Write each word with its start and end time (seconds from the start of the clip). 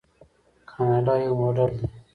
کاناډا 0.69 1.15
یو 1.25 1.33
موډل 1.41 1.71
دی. 1.79 1.85